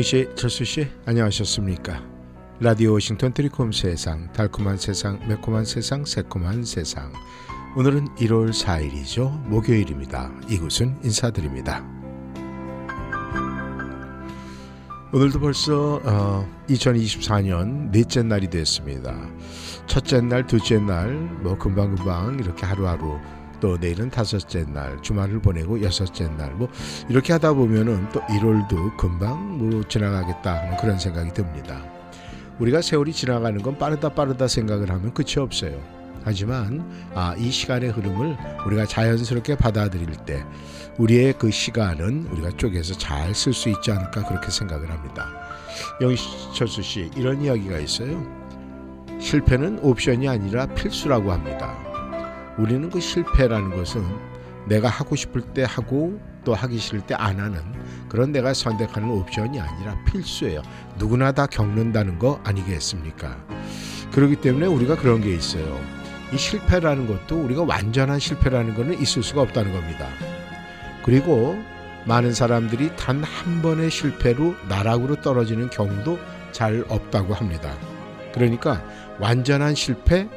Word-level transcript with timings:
영씨, 0.00 0.30
철수 0.34 0.64
씨, 0.64 0.88
안녕하셨습니까? 1.04 2.02
라디오 2.58 2.94
워싱턴 2.94 3.34
트리콤 3.34 3.70
세상, 3.72 4.32
달콤한 4.32 4.78
세상, 4.78 5.20
매콤한 5.28 5.66
세상, 5.66 6.06
새콤한 6.06 6.64
세상. 6.64 7.12
오늘은 7.76 8.06
1월 8.16 8.50
4일이죠. 8.50 9.30
목요일입니다. 9.48 10.32
이곳은 10.48 11.00
인사드립니다. 11.04 11.84
오늘도 15.12 15.38
벌써 15.38 16.00
어, 16.02 16.48
2024년 16.70 17.90
넷째 17.90 18.22
날이 18.22 18.48
됐습니다. 18.48 19.14
첫째 19.86 20.22
날, 20.22 20.46
둘째 20.46 20.78
날, 20.78 21.12
뭐 21.42 21.58
금방금방 21.58 22.38
이렇게 22.38 22.64
하루하루 22.64 23.18
또 23.60 23.76
내일은 23.78 24.10
다섯째 24.10 24.64
날 24.64 25.00
주말을 25.02 25.40
보내고 25.40 25.82
여섯째 25.82 26.28
날 26.28 26.50
뭐 26.54 26.68
이렇게 27.08 27.32
하다 27.32 27.52
보면은 27.52 28.08
또 28.10 28.20
1월도 28.22 28.96
금방 28.96 29.58
뭐 29.58 29.82
지나가겠다 29.88 30.56
하는 30.62 30.76
그런 30.78 30.98
생각이 30.98 31.32
듭니다. 31.32 31.82
우리가 32.58 32.82
세월이 32.82 33.12
지나가는 33.12 33.60
건 33.62 33.78
빠르다 33.78 34.10
빠르다 34.10 34.48
생각을 34.48 34.90
하면 34.90 35.14
끝이 35.14 35.34
없어요. 35.38 35.80
하지만 36.22 36.84
아, 37.14 37.34
이 37.38 37.50
시간의 37.50 37.90
흐름을 37.90 38.36
우리가 38.66 38.84
자연스럽게 38.84 39.56
받아들일 39.56 40.10
때 40.26 40.44
우리의 40.98 41.32
그 41.38 41.50
시간은 41.50 42.26
우리가 42.30 42.50
쪼개서 42.58 42.98
잘 42.98 43.30
쓸 43.30 43.54
수 43.54 43.70
있지 43.70 43.90
않을까 43.90 44.26
그렇게 44.26 44.50
생각을 44.50 44.90
합니다. 44.90 45.28
영철수 46.02 46.82
씨 46.82 47.10
이런 47.16 47.40
이야기가 47.40 47.78
있어요. 47.78 48.22
실패는 49.18 49.78
옵션이 49.82 50.28
아니라 50.28 50.66
필수라고 50.66 51.32
합니다. 51.32 51.74
우리는 52.58 52.90
그 52.90 53.00
실패라는 53.00 53.70
것은 53.76 54.04
내가 54.66 54.88
하고 54.88 55.16
싶을 55.16 55.40
때 55.40 55.64
하고 55.66 56.20
또 56.44 56.54
하기 56.54 56.78
싫을 56.78 57.00
때 57.02 57.14
안 57.14 57.38
하는 57.40 57.60
그런 58.08 58.32
내가 58.32 58.52
선택하는 58.54 59.10
옵션이 59.10 59.60
아니라 59.60 59.96
필수예요. 60.04 60.62
누구나 60.98 61.32
다 61.32 61.46
겪는다는 61.46 62.18
거 62.18 62.40
아니겠습니까? 62.44 63.36
그렇기 64.12 64.36
때문에 64.36 64.66
우리가 64.66 64.96
그런 64.96 65.20
게 65.20 65.34
있어요. 65.34 65.80
이 66.32 66.36
실패라는 66.38 67.06
것도 67.06 67.40
우리가 67.42 67.62
완전한 67.62 68.18
실패라는 68.18 68.74
것은 68.74 69.00
있을 69.00 69.22
수가 69.22 69.42
없다는 69.42 69.72
겁니다. 69.72 70.06
그리고 71.04 71.58
많은 72.06 72.32
사람들이 72.32 72.96
단 72.96 73.22
한 73.22 73.62
번의 73.62 73.90
실패로 73.90 74.54
나락으로 74.68 75.20
떨어지는 75.20 75.70
경우도 75.70 76.18
잘 76.52 76.84
없다고 76.88 77.34
합니다. 77.34 77.72
그러니까 78.32 78.82
완전한 79.18 79.74
실패 79.74 80.28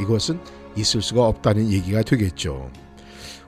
이것은 0.00 0.40
있을 0.76 1.02
수가 1.02 1.26
없다는 1.26 1.70
얘기가 1.70 2.02
되겠죠. 2.02 2.70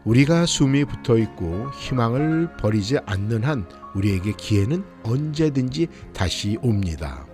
우리가 0.05 0.47
숨이 0.47 0.85
붙어 0.85 1.17
있고 1.19 1.71
희망을 1.71 2.57
버리지 2.57 2.99
않는 3.07 3.45
한 3.45 3.67
우리에게 3.95 4.33
기회는 4.37 4.85
언제든지 5.05 5.89
다시 6.13 6.59
옵니다. 6.63 7.27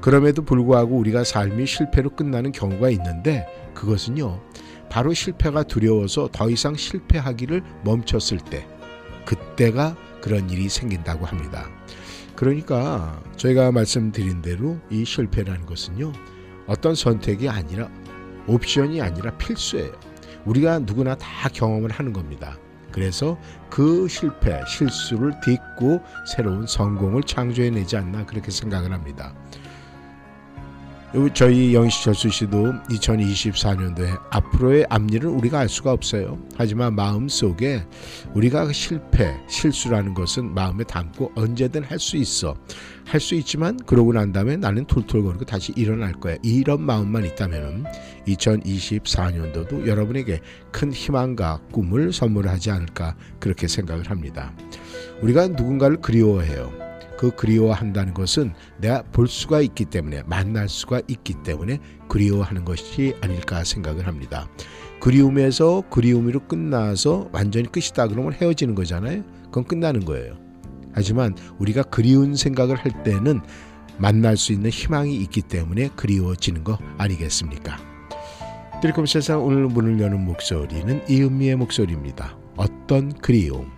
그럼에도 0.00 0.42
불구하고 0.42 0.96
우리가 0.96 1.24
삶이 1.24 1.66
실패로 1.66 2.10
끝나는 2.10 2.52
경우가 2.52 2.90
있는데 2.90 3.46
그것은요, 3.74 4.40
바로 4.88 5.12
실패가 5.12 5.64
두려워서 5.64 6.28
더 6.32 6.50
이상 6.50 6.74
실패하기를 6.74 7.62
멈췄을 7.84 8.38
때, 8.38 8.66
그때가 9.24 9.96
그런 10.20 10.48
일이 10.50 10.68
생긴다고 10.68 11.26
합니다. 11.26 11.68
그러니까 12.34 13.20
저희가 13.36 13.72
말씀드린 13.72 14.40
대로 14.42 14.78
이 14.90 15.04
실패라는 15.04 15.66
것은요, 15.66 16.12
어떤 16.66 16.94
선택이 16.94 17.48
아니라 17.48 17.90
옵션이 18.46 19.00
아니라 19.00 19.30
필수예요. 19.36 19.92
우리가 20.44 20.80
누구나 20.80 21.14
다 21.14 21.48
경험을 21.48 21.90
하는 21.90 22.12
겁니다. 22.12 22.56
그래서 22.92 23.38
그 23.68 24.08
실패, 24.08 24.60
실수를 24.66 25.32
딛고 25.40 26.00
새로운 26.26 26.66
성공을 26.66 27.22
창조해내지 27.22 27.96
않나 27.96 28.26
그렇게 28.26 28.50
생각을 28.50 28.92
합니다. 28.92 29.34
저희 31.34 31.74
영시철수 31.74 32.28
씨도 32.28 32.72
2024년도에 32.88 34.20
앞으로의 34.30 34.86
앞일은 34.88 35.28
우리가 35.30 35.58
알 35.58 35.68
수가 35.68 35.90
없어요. 35.92 36.38
하지만 36.56 36.94
마음 36.94 37.28
속에 37.28 37.84
우리가 38.32 38.72
실패, 38.72 39.36
실수라는 39.48 40.14
것은 40.14 40.54
마음에 40.54 40.84
담고 40.84 41.32
언제든 41.34 41.82
할 41.82 41.98
수 41.98 42.16
있어. 42.16 42.54
할 43.06 43.18
수 43.20 43.34
있지만 43.34 43.76
그러고 43.86 44.12
난 44.12 44.32
다음에 44.32 44.56
나는 44.56 44.84
툴툴거리고 44.86 45.44
다시 45.44 45.72
일어날 45.74 46.12
거야. 46.12 46.36
이런 46.44 46.80
마음만 46.82 47.24
있다면 47.24 47.86
2024년도도 48.28 49.88
여러분에게 49.88 50.40
큰 50.70 50.92
희망과 50.92 51.60
꿈을 51.72 52.12
선물하지 52.12 52.70
않을까 52.70 53.16
그렇게 53.40 53.66
생각을 53.66 54.08
합니다. 54.10 54.52
우리가 55.22 55.48
누군가를 55.48 55.96
그리워해요. 56.00 56.89
그 57.20 57.30
그리워한다는 57.32 58.14
것은 58.14 58.54
내가 58.78 59.02
볼 59.02 59.28
수가 59.28 59.60
있기 59.60 59.84
때문에 59.84 60.22
만날 60.24 60.70
수가 60.70 61.02
있기 61.06 61.34
때문에 61.42 61.78
그리워하는 62.08 62.64
것이 62.64 63.14
아닐까 63.20 63.62
생각을 63.62 64.06
합니다. 64.06 64.48
그리움에서 65.00 65.82
그리움으로 65.90 66.40
끝나서 66.48 67.28
완전히 67.30 67.70
끝이다 67.70 68.08
그러면 68.08 68.32
헤어지는 68.32 68.74
거잖아요. 68.74 69.22
그건 69.44 69.64
끝나는 69.64 70.06
거예요. 70.06 70.38
하지만 70.94 71.36
우리가 71.58 71.82
그리운 71.82 72.36
생각을 72.36 72.76
할 72.76 73.02
때는 73.02 73.42
만날 73.98 74.38
수 74.38 74.54
있는 74.54 74.70
희망이 74.70 75.14
있기 75.16 75.42
때문에 75.42 75.90
그리워지는 75.96 76.64
거 76.64 76.78
아니겠습니까? 76.96 77.76
드리콤 78.80 79.04
세상 79.04 79.44
오늘 79.44 79.66
문을 79.66 80.00
여는 80.00 80.24
목소리는 80.24 81.02
이은미의 81.06 81.56
목소리입니다. 81.56 82.38
어떤 82.56 83.12
그리움 83.12 83.70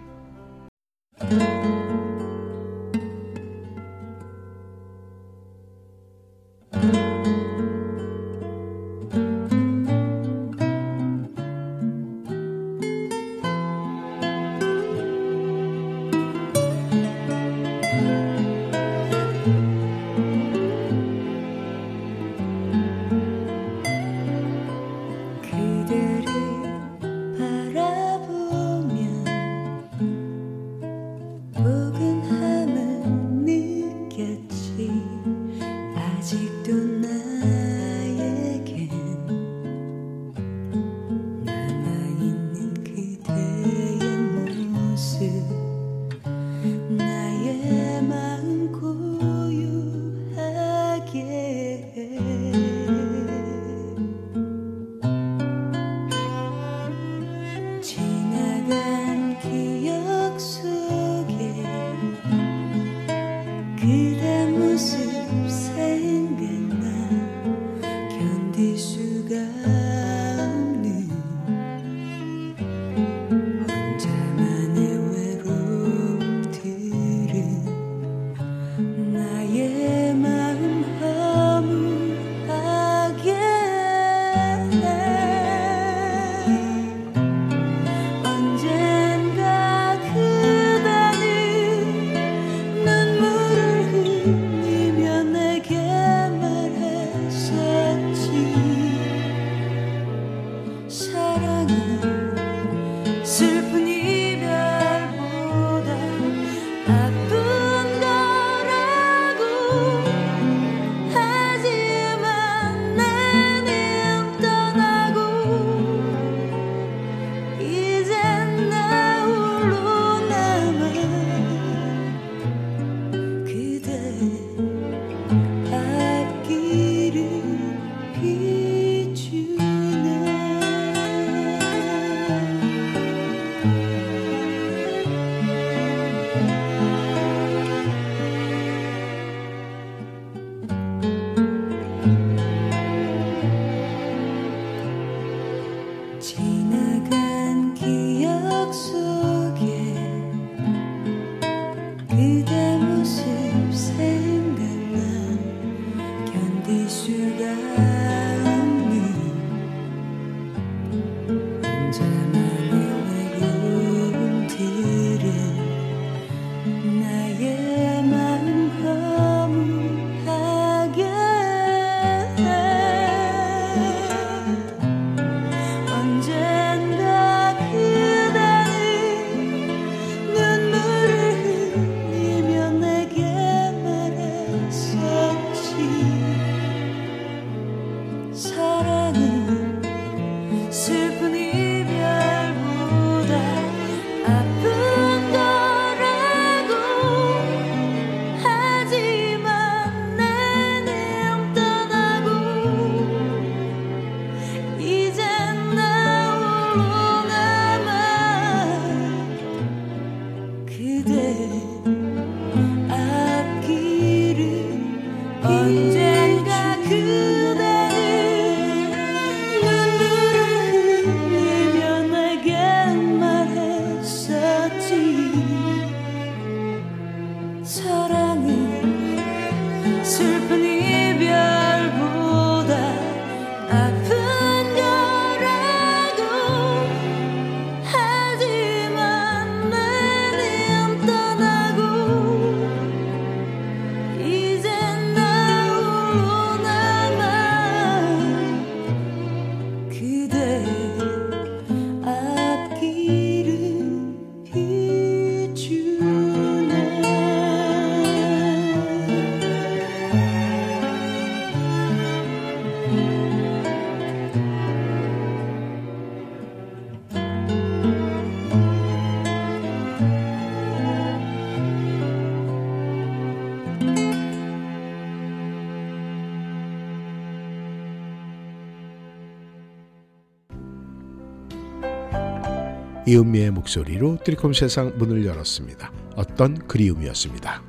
이은미의 283.13 283.51
목소리로 283.51 284.17
트리콤 284.25 284.55
세상 284.55 284.97
문을 284.97 285.27
열었습니다. 285.27 285.93
어떤 286.17 286.57
그리움이었습니다. 286.67 287.63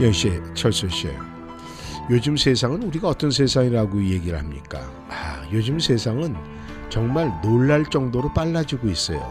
연씨, 0.00 0.32
철수 0.54 0.88
씨. 0.88 1.08
요즘 2.08 2.38
세상은 2.38 2.82
우리가 2.84 3.08
어떤 3.08 3.30
세상이라고 3.30 4.02
얘기를 4.02 4.38
합니까? 4.38 4.80
아, 5.10 5.46
요즘 5.52 5.78
세상은 5.78 6.34
정말 6.88 7.30
놀랄 7.42 7.84
정도로 7.84 8.32
빨라지고 8.32 8.88
있어요. 8.88 9.30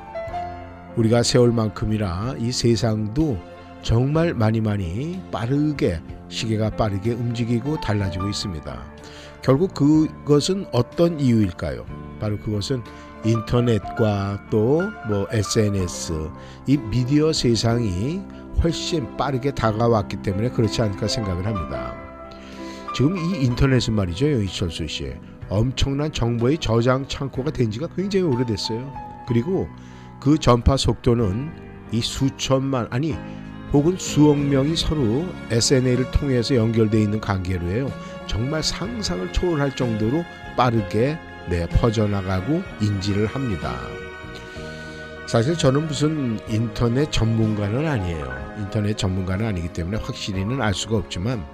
우리가 0.95 1.23
세월 1.23 1.51
만큼이나 1.51 2.35
이 2.37 2.51
세상도 2.51 3.39
정말 3.81 4.35
많이 4.35 4.61
많이 4.61 5.19
빠르게 5.31 6.01
시계가 6.29 6.71
빠르게 6.71 7.13
움직이고 7.13 7.81
달라지고 7.81 8.29
있습니다. 8.29 8.85
결국 9.41 9.73
그것은 9.73 10.65
어떤 10.71 11.19
이유일까요? 11.19 11.85
바로 12.19 12.37
그것은 12.37 12.81
인터넷과 13.25 14.39
또 14.49 14.81
뭐 15.07 15.27
SNS 15.31 16.29
이 16.67 16.77
미디어 16.77 17.31
세상이 17.33 18.21
훨씬 18.63 19.15
빠르게 19.17 19.51
다가왔기 19.51 20.17
때문에 20.21 20.49
그렇지 20.49 20.81
않을까 20.81 21.07
생각을 21.07 21.45
합니다. 21.45 21.95
지금 22.95 23.15
이 23.17 23.45
인터넷은 23.45 23.93
말이죠, 23.93 24.27
이철수 24.41 24.87
씨. 24.87 25.13
엄청난 25.49 26.11
정보의 26.11 26.57
저장 26.57 27.07
창고가 27.07 27.51
된 27.51 27.71
지가 27.71 27.87
굉장히 27.95 28.25
오래됐어요. 28.25 28.91
그리고 29.27 29.67
그 30.19 30.37
전파 30.37 30.75
속도는 30.75 31.51
이 31.91 32.01
수천만 32.01 32.87
아니 32.89 33.15
혹은 33.71 33.95
수억 33.97 34.37
명이 34.37 34.75
서로 34.75 35.25
SNS를 35.51 36.11
통해서 36.11 36.55
연결되어 36.55 36.99
있는 36.99 37.21
관계로 37.21 37.67
해요. 37.67 37.91
정말 38.27 38.61
상상을 38.63 39.31
초월할 39.33 39.75
정도로 39.75 40.23
빠르게 40.55 41.17
네, 41.49 41.67
퍼져나가고 41.67 42.61
인지를 42.81 43.27
합니다. 43.27 43.75
사실 45.27 45.57
저는 45.57 45.87
무슨 45.87 46.39
인터넷 46.49 47.11
전문가는 47.11 47.85
아니에요. 47.87 48.55
인터넷 48.59 48.97
전문가는 48.97 49.45
아니기 49.45 49.69
때문에 49.69 49.97
확실히는 49.97 50.61
알 50.61 50.73
수가 50.73 50.97
없지만 50.97 51.45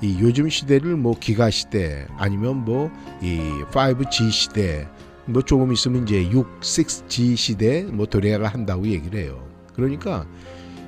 이 0.00 0.18
요즘 0.20 0.48
시대를 0.48 0.96
뭐 0.96 1.14
기가 1.18 1.50
시대 1.50 2.06
아니면 2.16 2.64
뭐 2.64 2.90
이 3.22 3.40
5G 3.70 4.30
시대 4.30 4.88
뭐 5.26 5.40
조금 5.42 5.72
있으면 5.72 6.02
이제 6.02 6.30
6, 6.30 6.60
6G 6.60 7.36
시대 7.36 7.84
뭐 7.84 8.06
도래가 8.06 8.48
한다고 8.48 8.86
얘기를 8.86 9.20
해요. 9.20 9.48
그러니까 9.74 10.26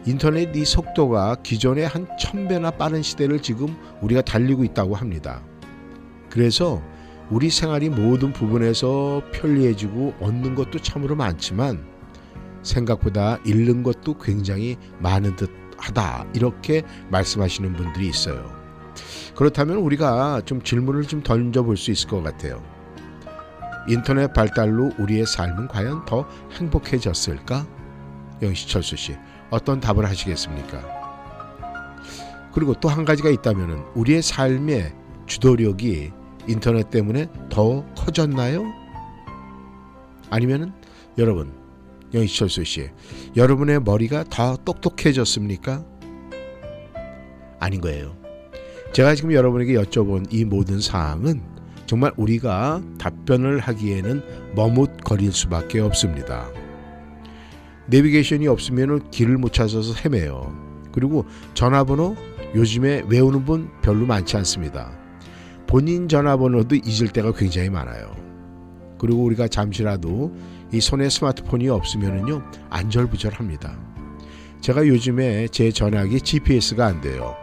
인터넷 0.06 0.54
이 0.54 0.64
속도가 0.64 1.36
기존의 1.42 1.88
한 1.88 2.06
천배나 2.18 2.70
빠른 2.70 3.02
시대를 3.02 3.42
지금 3.42 3.76
우리가 4.00 4.22
달리고 4.22 4.62
있다고 4.62 4.94
합니다. 4.94 5.42
그래서 6.30 6.80
우리 7.28 7.50
생활이 7.50 7.88
모든 7.88 8.32
부분에서 8.32 9.22
편리해지고 9.32 10.14
얻는 10.20 10.54
것도 10.54 10.78
참으로 10.78 11.16
많지만 11.16 11.84
생각보다 12.62 13.38
잃는 13.44 13.82
것도 13.82 14.18
굉장히 14.18 14.76
많은 15.00 15.34
듯 15.34 15.50
하다. 15.76 16.26
이렇게 16.34 16.82
말씀하시는 17.10 17.72
분들이 17.72 18.08
있어요. 18.08 18.54
그렇다면 19.34 19.78
우리가 19.78 20.42
좀 20.44 20.62
질문을 20.62 21.02
좀 21.02 21.22
던져볼 21.22 21.76
수 21.76 21.90
있을 21.90 22.08
것 22.08 22.22
같아요. 22.22 22.62
인터넷 23.88 24.32
발달로 24.32 24.92
우리의 24.98 25.26
삶은 25.26 25.68
과연 25.68 26.04
더 26.06 26.28
행복해졌을까? 26.52 27.66
영시철수 28.42 28.96
씨, 28.96 29.16
어떤 29.50 29.80
답을 29.80 30.04
하시겠습니까? 30.06 30.96
그리고 32.52 32.74
또 32.74 32.88
한 32.88 33.04
가지가 33.04 33.30
있다면 33.30 33.84
우리의 33.94 34.22
삶의 34.22 34.92
주도력이 35.26 36.12
인터넷 36.48 36.90
때문에 36.90 37.26
더 37.50 37.84
커졌나요? 37.94 38.64
아니면은 40.30 40.72
여러분 41.18 41.52
영희철수 42.14 42.64
씨 42.64 42.90
여러분의 43.36 43.80
머리가 43.82 44.24
더 44.24 44.56
똑똑해졌습니까? 44.56 45.84
아닌 47.60 47.80
거예요. 47.80 48.16
제가 48.92 49.14
지금 49.14 49.32
여러분에게 49.32 49.74
여쭤본 49.74 50.32
이 50.32 50.44
모든 50.44 50.80
사항은 50.80 51.42
정말 51.86 52.12
우리가 52.16 52.80
답변을 52.98 53.58
하기에는 53.60 54.54
머뭇거릴 54.54 55.32
수밖에 55.32 55.80
없습니다. 55.80 56.48
내비게이션이 57.88 58.48
없으면 58.48 59.10
길을 59.10 59.38
못 59.38 59.52
찾아서 59.52 59.94
헤매요. 59.94 60.54
그리고 60.92 61.24
전화번호 61.54 62.16
요즘에 62.54 63.04
외우는 63.08 63.44
분 63.44 63.70
별로 63.82 64.06
많지 64.06 64.36
않습니다. 64.38 64.90
본인 65.66 66.08
전화번호도 66.08 66.76
잊을 66.76 67.08
때가 67.12 67.32
굉장히 67.32 67.70
많아요. 67.70 68.14
그리고 68.98 69.24
우리가 69.24 69.48
잠시라도 69.48 70.34
이 70.72 70.80
손에 70.80 71.08
스마트폰이 71.08 71.68
없으면은요 71.68 72.42
안절부절합니다. 72.70 73.78
제가 74.60 74.86
요즘에 74.86 75.48
제 75.48 75.70
전화기 75.70 76.20
GPS가 76.20 76.86
안 76.86 77.00
돼요. 77.00 77.34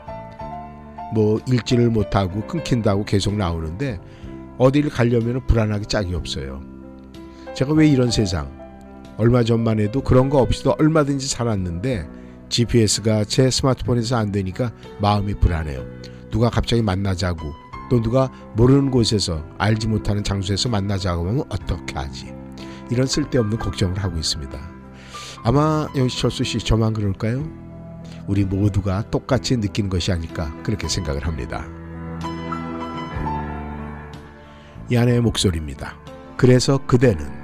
뭐 1.14 1.40
읽지를 1.48 1.90
못하고 1.90 2.42
끊긴다고 2.48 3.06
계속 3.06 3.36
나오는데 3.36 4.00
어디를 4.58 4.90
가려면 4.90 5.46
불안하기 5.46 5.86
짝이 5.86 6.16
없어요. 6.16 6.62
제가 7.56 7.74
왜 7.74 7.88
이런 7.88 8.10
세상? 8.10 8.63
얼마 9.18 9.44
전만 9.44 9.80
해도 9.80 10.02
그런 10.02 10.30
거 10.30 10.40
없이도 10.40 10.76
얼마든지 10.80 11.28
살았는데 11.28 12.08
GPS가 12.50 13.26
제 13.26 13.50
스마트폰에서 13.50 14.18
안 14.18 14.32
되니까 14.32 14.72
마음이 15.00 15.36
불안해요. 15.36 15.86
누가 16.32 16.50
갑자기 16.50 16.82
만나자고 16.82 17.54
또 17.90 18.02
누가 18.02 18.32
모르는 18.56 18.92
곳에서 18.92 19.44
알지 19.58 19.88
못하는 19.88 20.24
장소에서 20.24 20.70
만나자고 20.70 21.28
하면 21.28 21.44
어떻게 21.50 21.96
하지? 21.96 22.34
이런 22.90 23.06
쓸데없는 23.08 23.60
걱정을 23.60 23.98
하고 23.98 24.18
있습니다. 24.18 24.60
아마 25.44 25.88
영시철수 25.96 26.44
씨 26.44 26.60
저만 26.60 26.94
그럴까요? 26.94 27.44
우리 28.28 28.46
모두가 28.46 29.10
똑같이 29.10 29.58
느낀 29.58 29.90
것이 29.90 30.12
아닐까 30.12 30.56
그렇게 30.64 30.88
생각을 30.88 31.28
합니다. 31.28 31.66
이 34.90 34.96
아내의 34.96 35.22
목소리입니다. 35.22 35.98
그래서 36.38 36.78
그대는 36.86 37.43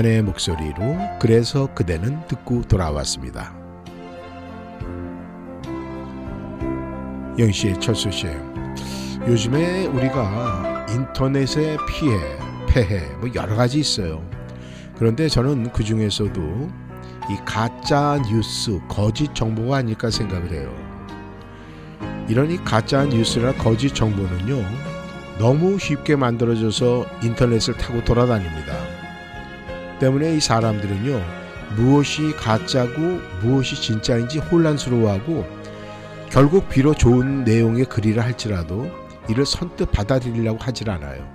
아내의 0.00 0.22
목소리로 0.22 0.96
그래서 1.20 1.66
그대는 1.74 2.26
듣고 2.26 2.62
돌아왔습니다. 2.62 3.54
영씨, 7.38 7.74
철수씨, 7.78 8.26
요즘에 9.26 9.86
우리가 9.86 10.86
인터넷의 10.90 11.76
피해, 11.86 12.18
폐해 12.66 13.00
뭐 13.16 13.28
여러 13.34 13.54
가지 13.54 13.78
있어요. 13.78 14.24
그런데 14.96 15.28
저는 15.28 15.70
그 15.72 15.84
중에서도 15.84 16.40
이 17.30 17.36
가짜 17.44 18.18
뉴스, 18.26 18.80
거짓 18.88 19.34
정보가 19.34 19.78
아닐까 19.78 20.10
생각을 20.10 20.50
해요. 20.50 20.74
이런 22.26 22.50
이 22.50 22.56
가짜 22.56 23.04
뉴스나 23.04 23.52
거짓 23.54 23.94
정보는요, 23.94 24.64
너무 25.38 25.78
쉽게 25.78 26.16
만들어져서 26.16 27.06
인터넷을 27.22 27.76
타고 27.76 28.02
돌아다닙니다. 28.02 28.99
때문에 30.00 30.34
이 30.34 30.40
사람들은요 30.40 31.20
무엇이 31.76 32.32
가짜고 32.32 33.20
무엇이 33.42 33.80
진짜인지 33.80 34.40
혼란스러워하고 34.40 35.46
결국 36.30 36.68
비록 36.68 36.94
좋은 36.94 37.44
내용의 37.44 37.84
글이라 37.84 38.24
할지라도 38.24 38.90
이를 39.28 39.46
선뜻 39.46 39.92
받아들이려고 39.92 40.58
하질 40.58 40.90
않아요. 40.90 41.28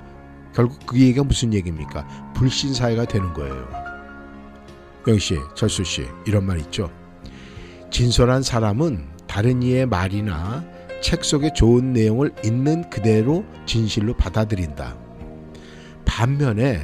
결국 0.54 0.86
그 0.86 1.00
얘기가 1.00 1.24
무슨 1.24 1.54
얘기입니까? 1.54 2.34
불신 2.34 2.74
사회가 2.74 3.06
되는 3.06 3.34
거예요. 3.34 3.68
영 5.08 5.20
씨, 5.20 5.38
철수 5.54 5.84
씨 5.84 6.08
이런 6.26 6.46
말 6.46 6.60
있죠. 6.60 6.90
진솔한 7.92 8.42
사람은 8.42 9.06
다른 9.28 9.62
이의 9.62 9.86
말이나 9.86 10.64
책 11.02 11.24
속의 11.24 11.54
좋은 11.54 11.94
내용을 11.94 12.34
있는 12.44 12.90
그대로 12.90 13.46
진실로 13.66 14.16
받아들인다. 14.16 14.96
반면에 16.06 16.82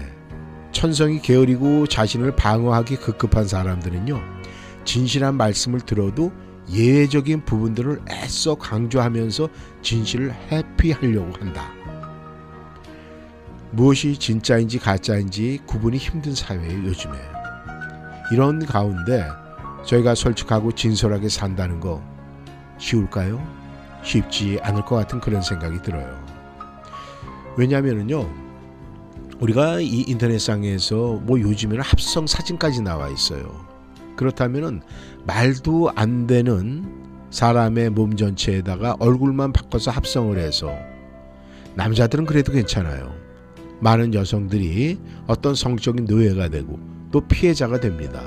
천성이 0.72 1.22
게으리고 1.22 1.88
자신을 1.88 2.36
방어하기 2.36 2.98
급급한 2.98 3.48
사람들은요, 3.48 4.22
진실한 4.86 5.36
말씀을 5.36 5.82
들어도 5.82 6.32
예외적인 6.70 7.46
부분들을 7.46 8.02
애써 8.10 8.56
강조하면서 8.56 9.50
진실을 9.82 10.34
회피하려고 10.50 11.34
한다. 11.40 11.72
무엇이 13.72 14.18
진짜인지 14.18 14.80
가짜인지 14.80 15.62
구분이 15.66 15.98
힘든 15.98 16.36
사회예요, 16.36 16.86
요즘에. 16.86 17.14
이런 18.32 18.66
가운데 18.66 19.28
저희가 19.86 20.16
솔직하고 20.16 20.72
진솔하게 20.74 21.30
산다는 21.30 21.80
거 21.80 22.02
쉬울까요? 22.78 23.42
쉽지 24.04 24.60
않을 24.62 24.84
것 24.86 24.96
같은 24.96 25.20
그런 25.20 25.42
생각이 25.42 25.82
들어요. 25.82 26.22
왜냐하면요, 27.58 28.51
우리가 29.42 29.80
이 29.80 30.06
인터넷상에서 30.08 31.20
뭐 31.24 31.40
요즘에는 31.40 31.82
합성 31.82 32.28
사진까지 32.28 32.84
나와 32.84 33.10
있어요. 33.10 33.66
그렇다면은 34.16 34.82
말도 35.26 35.92
안 35.96 36.28
되는 36.28 36.86
사람의 37.32 37.90
몸 37.90 38.16
전체에다가 38.16 38.98
얼굴만 39.00 39.52
바꿔서 39.52 39.90
합성을 39.90 40.38
해서 40.38 40.72
남자들은 41.74 42.26
그래도 42.26 42.52
괜찮아요. 42.52 43.16
많은 43.80 44.14
여성들이 44.14 45.00
어떤 45.26 45.56
성적인 45.56 46.06
노예가 46.06 46.50
되고 46.50 46.80
또 47.12 47.22
피해자가 47.22 47.80
됩니다. 47.80 48.22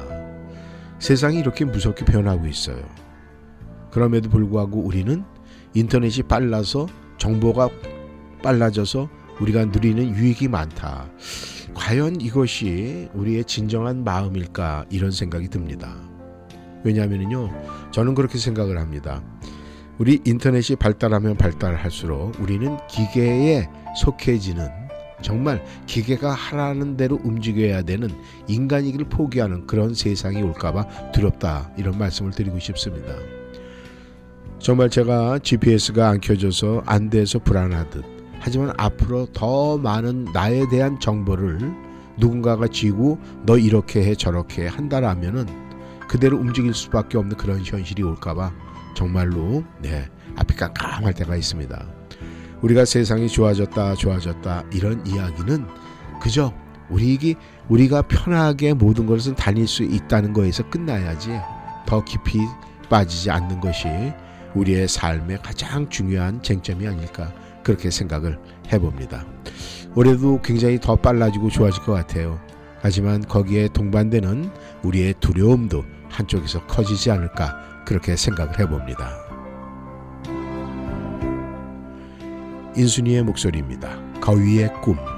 세상이 0.98 1.38
이렇게 1.38 1.64
무섭게 1.64 2.04
변하고 2.06 2.48
있어요. 2.48 2.82
그럼에도 3.92 4.28
불구하고 4.30 4.80
우리는 4.80 5.22
인터넷이 5.74 6.26
빨라서 6.26 6.88
정보가 7.18 7.68
빨라져서 8.42 9.08
우리가 9.40 9.66
누리는 9.66 10.16
유익이 10.16 10.48
많다. 10.48 11.08
과연 11.74 12.20
이것이 12.20 13.08
우리의 13.14 13.44
진정한 13.44 14.04
마음일까 14.04 14.86
이런 14.90 15.10
생각이 15.10 15.48
듭니다. 15.48 15.96
왜냐하면요, 16.84 17.50
저는 17.90 18.14
그렇게 18.14 18.38
생각을 18.38 18.78
합니다. 18.78 19.22
우리 19.98 20.20
인터넷이 20.24 20.76
발달하면 20.76 21.36
발달할수록 21.36 22.40
우리는 22.40 22.76
기계에 22.88 23.68
속해지는 23.96 24.68
정말 25.22 25.64
기계가 25.86 26.32
하라는 26.32 26.96
대로 26.96 27.18
움직여야 27.22 27.82
되는 27.82 28.10
인간이기를 28.46 29.08
포기하는 29.08 29.66
그런 29.66 29.94
세상이 29.94 30.42
올까봐 30.42 31.12
두렵다 31.12 31.70
이런 31.78 31.96
말씀을 31.96 32.32
드리고 32.32 32.58
싶습니다. 32.58 33.14
정말 34.58 34.90
제가 34.90 35.38
GPS가 35.38 36.08
안 36.08 36.20
켜져서 36.20 36.82
안 36.86 37.08
돼서 37.08 37.38
불안하듯 37.38 38.13
하지만 38.44 38.74
앞으로 38.76 39.24
더 39.32 39.78
많은 39.78 40.26
나에 40.34 40.68
대한 40.68 41.00
정보를 41.00 41.72
누군가가 42.18 42.68
쥐고 42.68 43.18
너 43.46 43.56
이렇게 43.56 44.04
해 44.04 44.14
저렇게 44.14 44.64
해 44.64 44.68
한다라면은 44.68 45.46
그대로 46.08 46.36
움직일 46.36 46.74
수밖에 46.74 47.16
없는 47.16 47.38
그런 47.38 47.64
현실이 47.64 48.02
올까봐 48.02 48.52
정말로 48.94 49.64
네 49.80 50.10
앞이 50.36 50.56
깜깜할 50.56 51.14
때가 51.14 51.36
있습니다. 51.36 51.86
우리가 52.60 52.84
세상이 52.84 53.28
좋아졌다 53.28 53.94
좋아졌다 53.94 54.64
이런 54.74 55.06
이야기는 55.06 55.66
그저 56.20 56.52
우리기 56.90 57.36
우리가 57.70 58.02
편하게 58.02 58.74
모든 58.74 59.06
것을 59.06 59.34
다닐 59.34 59.66
수 59.66 59.84
있다는 59.84 60.34
거에서 60.34 60.68
끝나야지 60.68 61.30
더 61.86 62.04
깊이 62.04 62.40
빠지지 62.90 63.30
않는 63.30 63.62
것이 63.62 63.88
우리의 64.54 64.86
삶의 64.86 65.38
가장 65.42 65.88
중요한 65.88 66.42
쟁점이 66.42 66.86
아닐까 66.86 67.32
그렇게 67.64 67.90
생각을 67.90 68.38
해봅니다. 68.72 69.26
올해도 69.96 70.42
굉장히 70.42 70.78
더 70.78 70.94
빨라지고 70.94 71.50
좋아질 71.50 71.82
것 71.82 71.92
같아요. 71.92 72.40
하지만 72.80 73.22
거기에 73.22 73.68
동반되는 73.68 74.50
우리의 74.82 75.14
두려움도 75.20 75.84
한쪽에서 76.10 76.66
커지지 76.66 77.10
않을까 77.10 77.82
그렇게 77.84 78.14
생각을 78.14 78.58
해봅니다. 78.60 79.10
인순이의 82.76 83.22
목소리입니다. 83.22 83.98
거위의 84.20 84.72
꿈. 84.82 85.13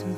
가슴 0.00 0.16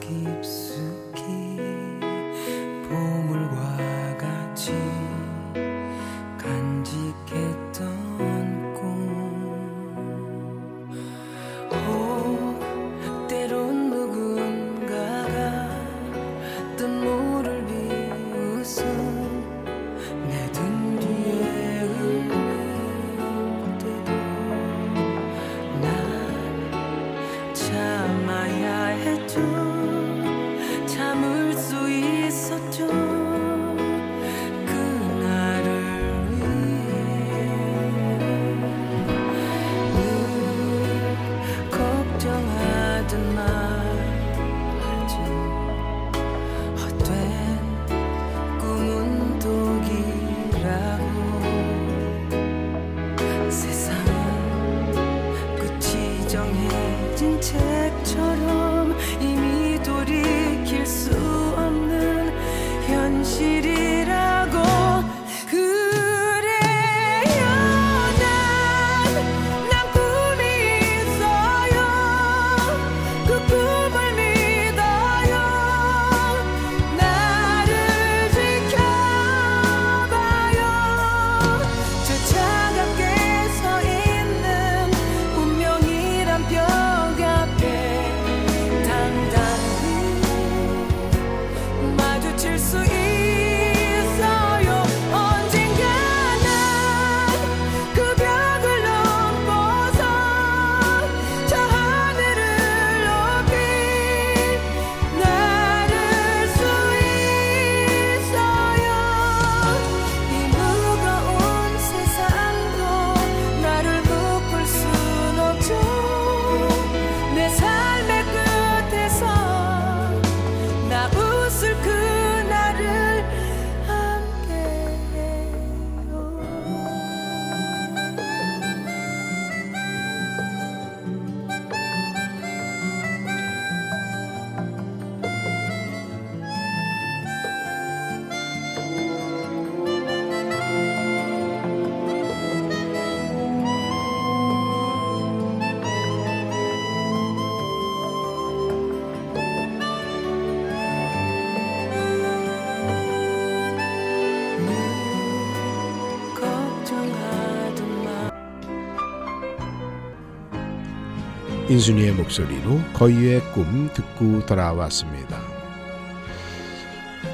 인순이의 161.83 162.13
목소리로 162.13 162.81
거위의 162.93 163.41
꿈 163.53 163.91
듣고 163.93 164.47
돌아왔습니다. 164.47 165.41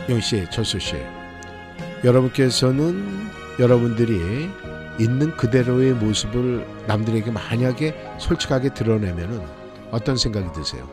영씨, 0.09 0.47
철수씨, 0.51 0.97
여러분께서는 2.03 3.29
여러분들이 3.59 4.49
있는 4.99 5.37
그대로의 5.37 5.93
모습을 5.93 6.67
남들에게 6.87 7.31
만약에 7.31 7.95
솔직하게 8.19 8.73
드러내면은 8.73 9.43
어떤 9.91 10.17
생각이 10.17 10.51
드세요? 10.55 10.89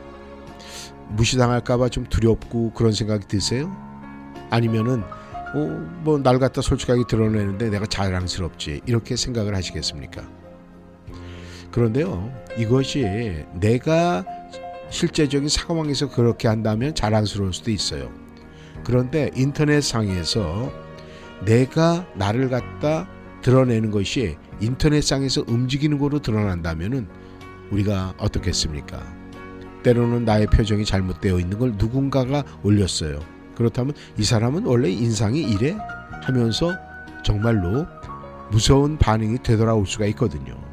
무시당할까봐 1.08 1.88
좀 1.88 2.04
두렵고 2.04 2.72
그런 2.72 2.92
생각이 2.92 3.26
드세요? 3.26 3.74
아니면은 4.50 5.02
어, 5.54 5.58
뭐날 6.02 6.38
갖다 6.38 6.60
솔직하게 6.60 7.04
드러내는데 7.08 7.70
내가 7.70 7.86
자랑스럽지 7.86 8.82
이렇게 8.84 9.16
생각을 9.16 9.54
하시겠습니까? 9.54 10.45
그런데요, 11.76 12.32
이것이 12.56 13.44
내가 13.52 14.24
실제적인 14.88 15.50
상황에서 15.50 16.08
그렇게 16.08 16.48
한다면 16.48 16.94
자랑스러울 16.94 17.52
수도 17.52 17.70
있어요. 17.70 18.10
그런데 18.82 19.30
인터넷 19.34 19.82
상에서 19.82 20.72
내가 21.44 22.06
나를 22.14 22.48
갖다 22.48 23.06
드러내는 23.42 23.90
것이 23.90 24.38
인터넷상에서 24.58 25.44
움직이는 25.46 25.98
거로 25.98 26.20
드러난다면은 26.20 27.08
우리가 27.70 28.14
어떻겠습니까? 28.16 29.02
때로는 29.82 30.24
나의 30.24 30.46
표정이 30.46 30.86
잘못되어 30.86 31.38
있는 31.38 31.58
걸 31.58 31.72
누군가가 31.72 32.42
올렸어요. 32.62 33.20
그렇다면 33.54 33.92
이 34.16 34.24
사람은 34.24 34.64
원래 34.64 34.88
인상이 34.88 35.42
이래 35.42 35.76
하면서 36.22 36.74
정말로 37.22 37.84
무서운 38.50 38.96
반응이 38.96 39.42
되돌아올 39.42 39.86
수가 39.86 40.06
있거든요. 40.06 40.65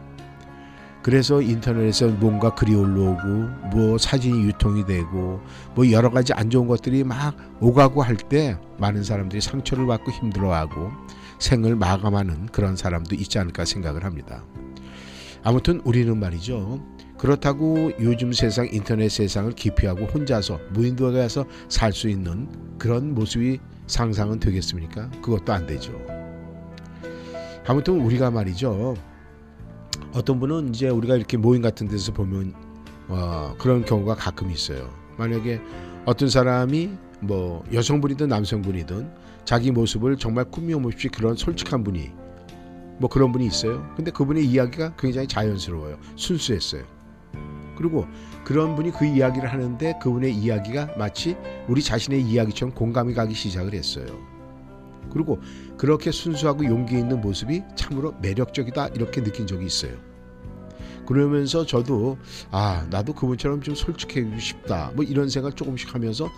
그래서 1.03 1.41
인터넷에서 1.41 2.07
뭔가 2.07 2.55
글이 2.55 2.73
올라오고 2.75 3.27
뭐 3.75 3.97
사진이 3.97 4.43
유통이 4.45 4.85
되고 4.85 5.41
뭐 5.75 5.91
여러 5.91 6.09
가지 6.09 6.31
안 6.33 6.49
좋은 6.49 6.67
것들이 6.67 7.03
막 7.03 7.35
오가고 7.59 8.01
할 8.01 8.15
때 8.15 8.57
많은 8.77 9.03
사람들이 9.03 9.41
상처를 9.41 9.85
받고 9.85 10.11
힘들어하고 10.11 10.91
생을 11.39 11.75
마감하는 11.75 12.45
그런 12.47 12.77
사람도 12.77 13.15
있지 13.15 13.37
않을까 13.37 13.65
생각을 13.65 14.05
합니다. 14.05 14.45
아무튼 15.43 15.81
우리는 15.83 16.17
말이죠. 16.17 16.81
그렇다고 17.17 17.91
요즘 17.99 18.31
세상 18.31 18.67
인터넷 18.71 19.09
세상을 19.09 19.51
기피하고 19.53 20.05
혼자서 20.05 20.59
무인도에 20.71 21.27
서 21.27 21.45
살 21.67 21.91
수 21.91 22.07
있는 22.07 22.47
그런 22.77 23.13
모습이 23.13 23.59
상상은 23.87 24.39
되겠습니까? 24.39 25.09
그것도 25.21 25.51
안 25.51 25.67
되죠. 25.67 25.91
아무튼 27.67 27.99
우리가 27.99 28.31
말이죠. 28.31 28.95
어떤 30.13 30.39
분은 30.39 30.69
이제 30.69 30.89
우리가 30.89 31.15
이렇게 31.15 31.37
모임 31.37 31.61
같은 31.61 31.87
데서 31.87 32.13
보면 32.13 32.53
어, 33.07 33.55
그런 33.57 33.83
경우가 33.83 34.15
가끔 34.15 34.51
있어요. 34.51 34.89
만약에 35.17 35.59
어떤 36.05 36.29
사람이 36.29 36.91
뭐 37.21 37.63
여성분이든 37.73 38.27
남성분이든 38.29 39.09
자기 39.45 39.71
모습을 39.71 40.17
정말 40.17 40.45
꾸밈 40.45 40.83
없이 40.85 41.09
그런 41.09 41.35
솔직한 41.35 41.83
분이 41.83 42.11
뭐 42.99 43.09
그런 43.09 43.31
분이 43.31 43.45
있어요. 43.45 43.85
근데 43.95 44.11
그분의 44.11 44.45
이야기가 44.45 44.95
굉장히 44.97 45.27
자연스러워요. 45.27 45.97
순수했어요. 46.15 46.83
그리고 47.75 48.05
그런 48.43 48.75
분이 48.75 48.91
그 48.91 49.05
이야기를 49.05 49.51
하는데 49.51 49.93
그분의 50.01 50.33
이야기가 50.35 50.93
마치 50.97 51.35
우리 51.67 51.81
자신의 51.81 52.21
이야기처럼 52.21 52.75
공감이 52.75 53.13
가기 53.13 53.33
시작을 53.33 53.73
했어요. 53.73 54.32
그리고 55.11 55.41
그렇게 55.77 56.11
순수하고 56.11 56.65
용기 56.65 56.97
있는 56.97 57.21
모습이 57.21 57.63
참으로 57.75 58.13
매력적이다 58.21 58.89
이렇게 58.89 59.23
느낀 59.23 59.47
적이 59.47 59.65
있어요. 59.65 59.93
그러면서 61.05 61.65
저도 61.65 62.17
아 62.51 62.85
나도 62.89 63.13
그분처럼 63.13 63.61
좀 63.61 63.75
솔직해지고 63.75 64.39
싶다 64.39 64.91
뭐 64.95 65.03
이런 65.03 65.29
생각 65.29 65.55
조금씩 65.55 65.93
하면서 65.93 66.29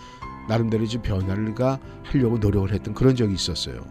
나름대로 0.47 0.85
좀 0.85 1.01
변화를가 1.01 1.79
하려고 2.03 2.37
노력을 2.37 2.71
했던 2.71 2.93
그런 2.93 3.15
적이 3.15 3.33
있었어요. 3.33 3.85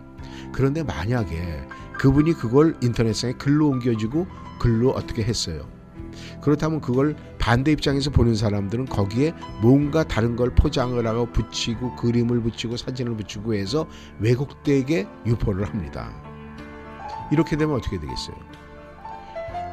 그런데 0.52 0.82
만약에 0.82 1.66
그분이 1.98 2.34
그걸 2.34 2.76
인터넷상에 2.82 3.34
글로 3.34 3.68
옮겨주고 3.68 4.26
글로 4.58 4.90
어떻게 4.90 5.22
했어요. 5.22 5.68
그렇다면 6.40 6.80
그걸 6.80 7.16
반대 7.44 7.72
입장에서 7.72 8.09
보는 8.09 8.37
사람들은 8.37 8.87
거기에 8.87 9.35
뭔가 9.61 10.02
다른 10.02 10.35
걸 10.35 10.54
포장을 10.54 11.07
하고 11.07 11.26
붙이고 11.26 11.94
그림을 11.94 12.40
붙이고 12.40 12.78
사진을 12.78 13.18
붙이고 13.18 13.52
해서 13.52 13.87
왜곡되게 14.18 15.07
유포를 15.26 15.68
합니다. 15.68 16.11
이렇게 17.30 17.59
되면 17.59 17.76
어떻게 17.76 18.00
되겠어요? 18.00 18.35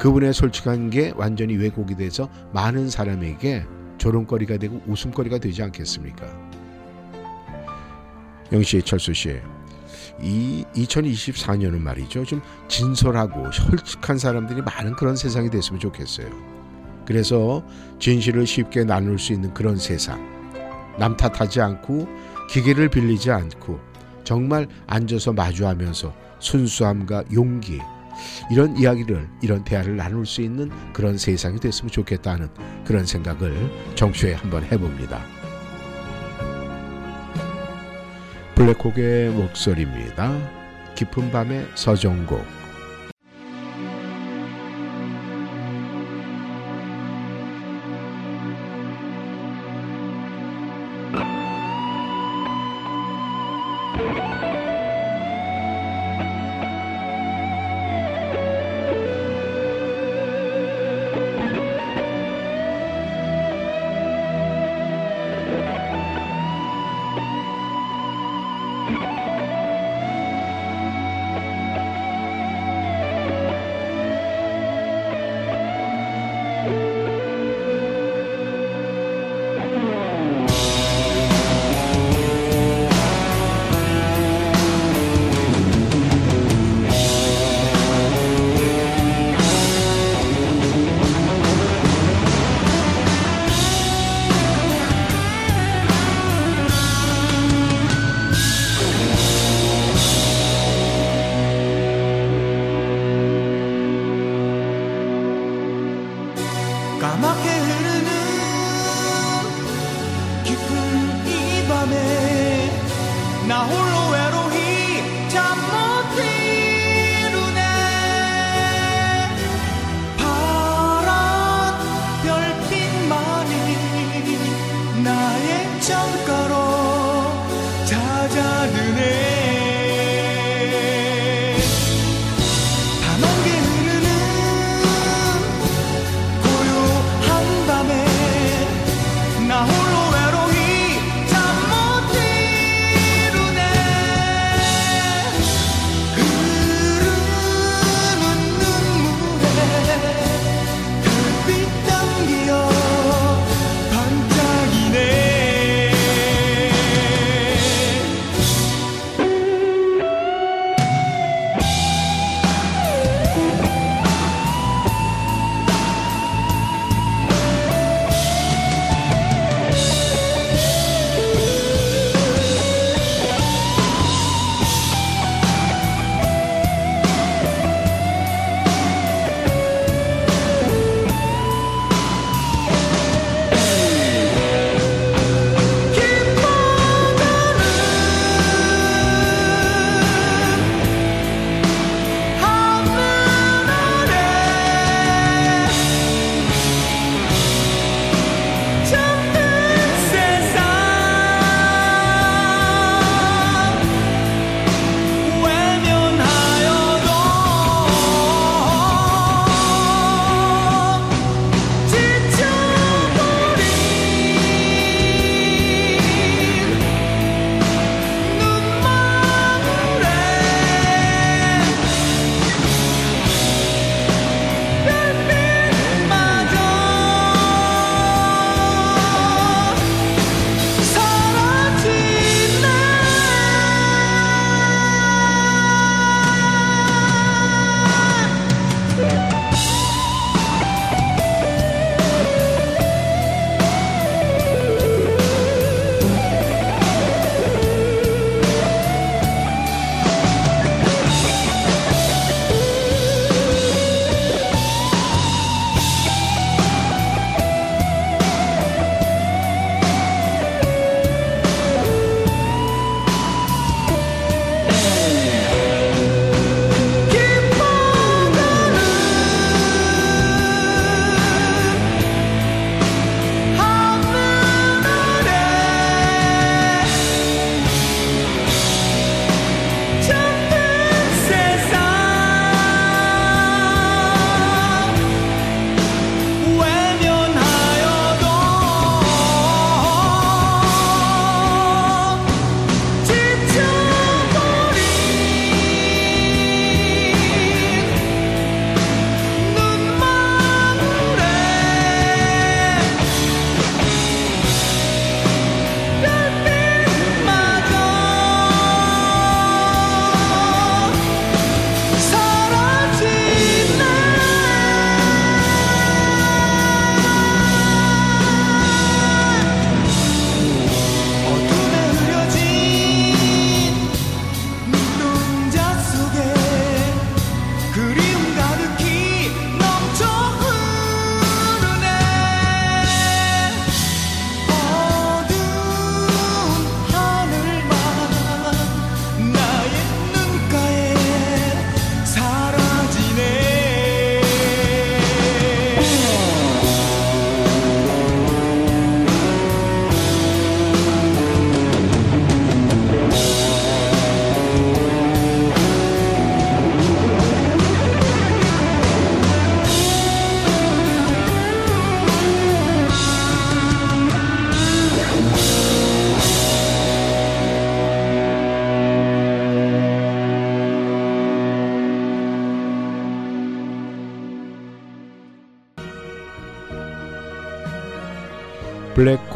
그분의 0.02 0.34
솔직한 0.34 0.90
게 0.90 1.14
완전히 1.16 1.56
왜곡이 1.56 1.96
돼서 1.96 2.30
많은 2.52 2.90
사람에게 2.90 3.66
조롱거리가 4.00 4.58
되고 4.58 4.82
웃음거리가 4.86 5.38
되지 5.38 5.64
않겠습니까? 5.64 6.28
영씨, 8.52 8.82
철수 8.82 9.14
씨, 9.14 9.40
이 10.22 10.66
2024년은 10.76 11.80
말이죠. 11.80 12.26
좀 12.26 12.42
진솔하고 12.68 13.50
솔직한 13.54 14.18
사람들이 14.18 14.62
많은 14.62 14.94
그런 14.98 15.16
세상이 15.16 15.50
됐으면 15.50 15.80
좋겠어요. 15.80 16.61
그래서 17.06 17.64
진실을 18.00 18.46
쉽게 18.46 18.84
나눌 18.84 19.20
수 19.20 19.34
있는 19.34 19.54
그런 19.54 19.78
세상. 19.78 20.30
남 20.98 21.16
탓하지 21.16 21.62
않고 21.62 22.08
기계를 22.50 22.90
빌리지 22.90 23.32
않고 23.32 23.80
정말 24.24 24.68
앉아서 24.88 25.34
마주하면서 25.34 26.14
순수함과 26.40 27.24
용기 27.34 27.80
이런 28.52 28.78
이야기를 28.78 29.28
이런 29.42 29.64
대화를 29.64 29.96
나눌 29.96 30.26
수 30.26 30.42
있는 30.42 30.70
그런 30.94 31.18
세상이 31.18 31.60
됐으면 31.60 31.90
좋겠다는 31.90 32.50
그런 32.86 33.06
생각을 33.06 33.72
정초에 33.96 34.34
한번 34.34 34.64
해봅니다. 34.64 35.22
블랙콕의 38.56 39.30
목소리입니다. 39.32 40.38
깊은 40.96 41.32
밤의 41.32 41.68
서정곡 41.76 42.61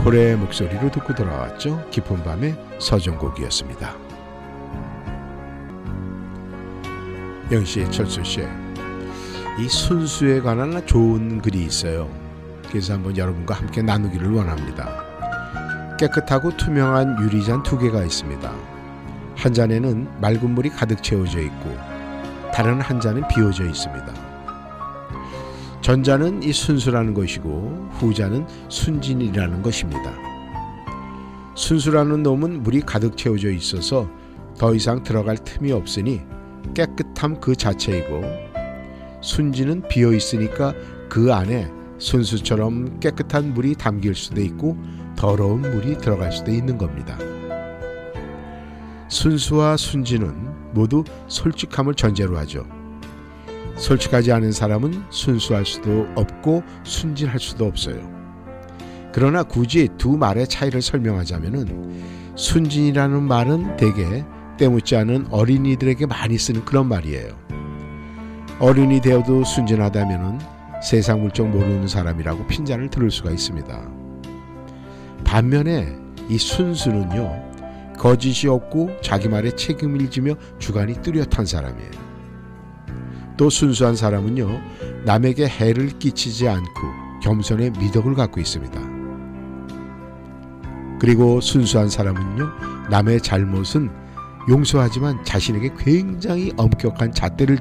블랙홀의 0.06 0.38
목소리로 0.38 0.91
듣고 0.91 1.15
돌아왔죠. 1.15 1.84
깊은 1.89 2.24
밤의 2.24 2.56
서정곡이었습니다. 2.80 3.96
영씨, 7.52 7.89
철수씨, 7.89 8.48
이 9.60 9.68
순수에 9.68 10.41
관한 10.41 10.86
좋은 10.86 11.41
글이 11.41 11.63
있어요. 11.63 12.08
그래서 12.70 12.94
한번 12.94 13.18
여러분과 13.18 13.56
함께 13.56 13.82
나누기를 13.82 14.32
원합니다. 14.32 15.04
깨끗하고 15.98 16.56
투명한 16.56 17.24
유리잔 17.24 17.64
두 17.64 17.78
개가 17.78 18.03
있습니다. 18.03 18.53
한 19.36 19.53
잔에는 19.53 20.22
맑은 20.22 20.51
물이 20.51 20.70
가득 20.70 21.01
채워져 21.01 21.39
있고 21.39 21.76
다른 22.53 22.80
한 22.80 22.99
잔은 22.99 23.28
비워져 23.28 23.66
있습니다. 23.66 24.24
전자는 25.86 26.42
이 26.42 26.52
순수라는 26.52 27.14
것이고 27.14 27.90
후자는 28.00 28.48
순진이라는 28.70 29.62
것입니다. 29.62 30.18
순수라는 31.54 32.24
놈은 32.24 32.64
물이 32.64 32.82
가득 32.82 33.16
채워져 33.16 33.52
있어서 33.52 34.10
더 34.58 34.74
이상 34.74 35.04
들어갈 35.04 35.38
틈이 35.38 35.72
없으니 35.72 36.22
깨끗함 36.74 37.40
그 37.40 37.56
자체이고 37.56 38.24
순진은 39.22 39.88
비어 39.88 40.12
있으니까 40.12 40.74
그 41.08 41.32
안에 41.32 41.72
순수처럼 42.00 43.00
깨끗한 43.00 43.54
물이 43.54 43.76
담길 43.76 44.16
수도 44.16 44.42
있고 44.42 44.76
더러운 45.16 45.62
물이 45.62 46.00
들어갈 46.00 46.32
수도 46.32 46.50
있는 46.50 46.80
겁니다. 46.80 47.16
순수와 49.08 49.78
순진은 49.78 50.74
모두 50.74 51.04
솔직함을 51.28 51.94
전제로 51.94 52.40
하죠. 52.40 52.74
솔직하지 53.76 54.32
않은 54.32 54.51
사람은 54.51 55.03
순수할 55.09 55.65
수도 55.65 56.07
없고 56.15 56.63
순진할 56.84 57.39
수도 57.39 57.65
없어요. 57.65 58.09
그러나 59.11 59.43
굳이 59.43 59.88
두 59.97 60.17
말의 60.17 60.47
차이를 60.47 60.82
설명하자면은 60.82 62.36
순진이라는 62.36 63.23
말은 63.23 63.78
대개 63.78 64.26
때묻지 64.57 64.95
않은 64.97 65.28
어린이들에게 65.32 66.05
많이 66.05 66.38
쓰는 66.38 66.65
그런 66.65 66.88
말이에요. 66.88 67.30
어린이 68.59 69.01
되어도 69.01 69.43
순진하다면은 69.43 70.39
세상 70.82 71.21
물정 71.21 71.51
모르는 71.51 71.88
사람이라고 71.88 72.47
핀잔을 72.47 72.89
들을 72.89 73.09
수가 73.11 73.32
있습니다. 73.32 73.89
반면에 75.23 75.95
이 76.30 76.38
순수는요, 76.38 77.51
거짓이 77.97 78.47
없고 78.47 78.97
자기 79.01 79.28
말에 79.28 79.51
책임을 79.51 80.09
지며 80.09 80.36
주관이 80.59 81.01
뚜렷한 81.01 81.45
사람이에요. 81.45 82.05
또 83.38 83.50
순수한 83.50 83.96
사람은요, 83.96 84.62
남에게 85.06 85.48
해를 85.48 85.90
끼치지 86.00 86.48
않고 86.48 86.82
겸손의 87.24 87.72
미덕을 87.72 88.14
갖고 88.16 88.40
있습니다. 88.40 88.80
그리고 91.00 91.42
순수한 91.42 91.90
사람은요, 91.90 92.50
남의 92.90 93.22
잘못은 93.22 93.90
용서하지만 94.48 95.24
자신에게 95.26 95.72
굉장히 95.78 96.54
엄격한 96.56 97.12
잣대를 97.12 97.58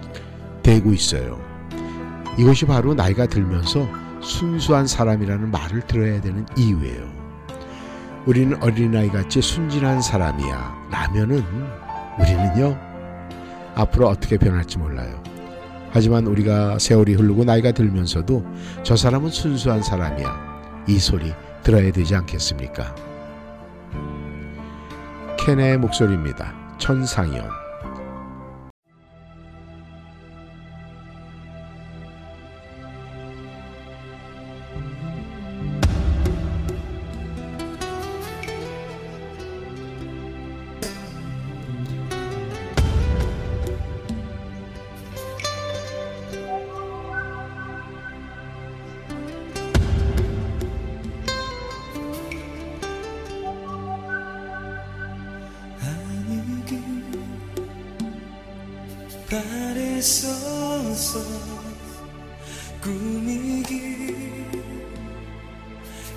대고 0.62 0.92
있어요. 0.92 1.40
이것이 2.38 2.66
바로 2.66 2.94
나이가 2.94 3.26
들면서 3.26 3.88
순수한 4.20 4.86
사람이라는 4.86 5.50
말을 5.50 5.82
들어야 5.82 6.20
되는 6.20 6.46
이유예요. 6.56 7.12
우리는 8.26 8.62
어린아이 8.62 9.08
같이 9.08 9.42
순진한 9.42 10.00
사람이야. 10.00 10.88
라면은 10.90 11.44
우리는요, 12.18 12.78
앞으로 13.74 14.08
어떻게 14.08 14.38
변할지 14.38 14.78
몰라요. 14.78 15.22
하지만 15.94 16.26
우리가 16.26 16.80
세월이 16.80 17.14
흐르고 17.14 17.44
나이가 17.44 17.70
들면서도 17.70 18.44
저 18.82 18.96
사람은 18.96 19.30
순수한 19.30 19.80
사람이야. 19.80 20.84
이 20.88 20.98
소리 20.98 21.32
들어야 21.62 21.92
되지 21.92 22.16
않겠습니까? 22.16 22.92
켄의 25.38 25.78
목소리입니다. 25.78 26.52
천상이연. 26.78 27.63
바랬었어 59.42 61.18
꿈이길 62.80 64.14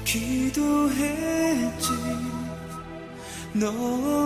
기도했지. 0.05 1.89
너 3.53 4.16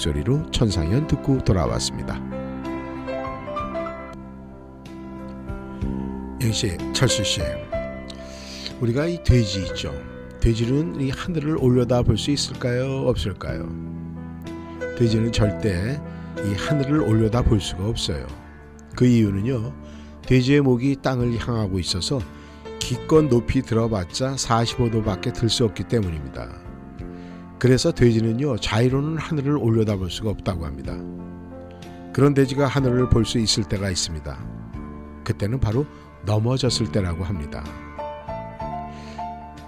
목소리로 0.00 0.50
천상연 0.50 1.06
듣고 1.06 1.42
돌아왔습니다. 1.44 2.20
영씨, 6.42 6.76
철수 6.94 7.22
씨, 7.22 7.42
우리가 8.80 9.06
이 9.06 9.22
돼지 9.22 9.60
있죠. 9.64 9.92
돼지는 10.40 11.00
이 11.00 11.10
하늘을 11.10 11.58
올려다 11.58 12.02
볼 12.02 12.16
수 12.16 12.30
있을까요? 12.30 13.06
없을까요? 13.08 13.68
돼지는 14.98 15.32
절대 15.32 16.00
이 16.38 16.54
하늘을 16.54 17.02
올려다 17.02 17.42
볼 17.42 17.60
수가 17.60 17.86
없어요. 17.86 18.26
그 18.96 19.04
이유는요. 19.06 19.74
돼지의 20.22 20.62
목이 20.62 20.96
땅을 21.02 21.36
향하고 21.38 21.78
있어서 21.78 22.20
기껏 22.78 23.22
높이 23.28 23.60
들어봤자 23.60 24.36
45도밖에 24.36 25.34
들 25.34 25.50
수 25.50 25.64
없기 25.66 25.84
때문입니다. 25.84 26.69
그래서 27.60 27.92
돼지는요 27.92 28.56
자유로는 28.56 29.18
하늘을 29.18 29.58
올려다볼 29.58 30.10
수가 30.10 30.30
없다고 30.30 30.64
합니다. 30.64 30.96
그런 32.12 32.32
돼지가 32.34 32.66
하늘을 32.66 33.10
볼 33.10 33.24
수 33.26 33.38
있을 33.38 33.64
때가 33.64 33.90
있습니다. 33.90 34.36
그때는 35.22 35.60
바로 35.60 35.84
넘어졌을 36.24 36.90
때라고 36.90 37.22
합니다. 37.22 37.62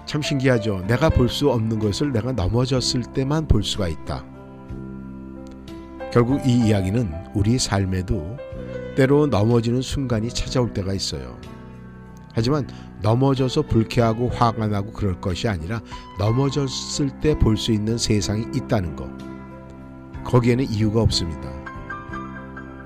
참 0.07 0.21
신기하죠. 0.23 0.83
내가 0.87 1.09
볼 1.09 1.29
수 1.29 1.49
없는 1.51 1.77
것을 1.79 2.11
내가 2.11 2.31
넘어졌을 2.31 3.03
때만 3.03 3.47
볼 3.47 3.63
수가 3.63 3.87
있다. 3.87 4.25
결국 6.11 6.45
이 6.47 6.67
이야기는 6.67 7.11
우리 7.35 7.59
삶에도 7.59 8.37
때로 8.95 9.27
넘어지는 9.27 9.81
순간이 9.83 10.29
찾아올 10.29 10.73
때가 10.73 10.93
있어요. 10.93 11.37
하지만 12.33 12.67
넘어져서 13.03 13.63
불쾌하고 13.63 14.29
화가 14.29 14.67
나고 14.67 14.91
그럴 14.93 15.19
것이 15.21 15.47
아니라 15.47 15.81
넘어졌을 16.17 17.09
때 17.19 17.35
볼 17.37 17.57
수 17.57 17.71
있는 17.71 17.97
세상이 17.97 18.47
있다는 18.55 18.95
것. 18.95 19.07
거기에는 20.23 20.65
이유가 20.69 21.01
없습니다. 21.01 21.51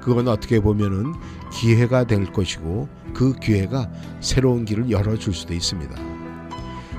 그건 0.01 0.27
어떻게 0.27 0.59
보면은 0.59 1.13
기회가 1.53 2.03
될 2.05 2.25
것이고 2.31 2.89
그 3.13 3.33
기회가 3.35 3.89
새로운 4.19 4.65
길을 4.65 4.89
열어줄 4.89 5.33
수도 5.33 5.53
있습니다. 5.53 5.95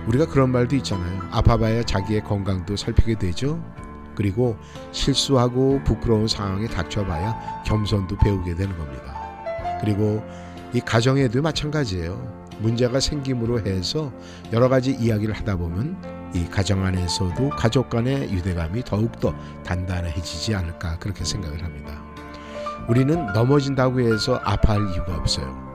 우리가 0.07 0.27
그런 0.27 0.51
말도 0.51 0.77
있잖아요. 0.77 1.23
아파봐야 1.31 1.83
자기의 1.83 2.23
건강도 2.25 2.77
살피게 2.77 3.16
되죠. 3.19 3.62
그리고 4.14 4.57
실수하고 4.93 5.83
부끄러운 5.85 6.29
상황에 6.29 6.66
닥쳐봐야 6.66 7.62
겸손도 7.66 8.16
배우게 8.19 8.55
되는 8.55 8.77
겁니다. 8.79 9.14
그리고 9.81 10.23
이 10.73 10.81
가정에도 10.81 11.43
마찬가지예요. 11.43 12.38
문제가 12.61 13.00
생김으로 13.00 13.61
해서 13.61 14.12
여러 14.52 14.68
가지 14.68 14.92
이야기를 14.92 15.34
하다 15.34 15.56
보면 15.56 16.30
이 16.34 16.44
가정 16.46 16.84
안에서도 16.84 17.50
가족 17.50 17.88
간의 17.88 18.32
유대감이 18.32 18.84
더욱더 18.84 19.34
단단해지지 19.64 20.54
않을까 20.54 20.98
그렇게 20.98 21.24
생각을 21.24 21.62
합니다. 21.62 22.02
우리는 22.88 23.32
넘어진다고 23.32 24.00
해서 24.00 24.40
아파할 24.44 24.80
이유가 24.90 25.16
없어요. 25.16 25.68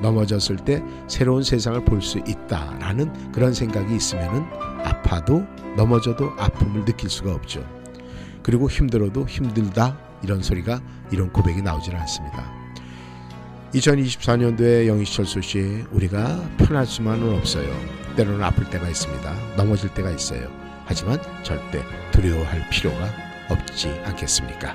넘어졌을 0.00 0.56
때 0.56 0.82
새로운 1.06 1.42
세상을 1.42 1.84
볼 1.84 2.02
수 2.02 2.18
있다라는 2.18 3.32
그런 3.32 3.52
생각이 3.54 3.94
있으면은 3.94 4.44
아파도 4.84 5.44
넘어져도 5.76 6.32
아픔을 6.38 6.84
느낄 6.84 7.08
수가 7.08 7.32
없죠. 7.32 7.64
그리고 8.42 8.68
힘들어도 8.68 9.26
힘들다 9.28 9.96
이런 10.22 10.42
소리가 10.42 10.80
이런 11.12 11.32
고백이 11.32 11.62
나오질 11.62 11.94
않습니다. 11.94 12.61
2024년도에 13.74 14.86
영희철수 14.86 15.40
씨 15.40 15.84
우리가 15.90 16.42
편할 16.58 16.86
수만은 16.86 17.34
없어요. 17.34 17.74
때로는 18.16 18.42
아플 18.42 18.68
때가 18.68 18.88
있습니다. 18.88 19.56
넘어질 19.56 19.88
때가 19.94 20.10
있어요. 20.10 20.50
하지만 20.84 21.18
절대 21.42 21.82
두려워할 22.10 22.68
필요가 22.70 23.08
없지 23.48 23.88
않겠습니까? 24.04 24.74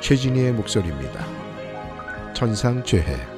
최진희의 0.00 0.52
목소리입니다. 0.52 1.26
천상 2.34 2.84
죄해 2.84 3.33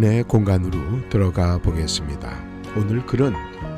은혜의 0.00 0.22
공간으로 0.22 1.06
들어가 1.10 1.58
보겠습니다. 1.58 2.30
오늘 2.74 3.04
글은 3.04 3.34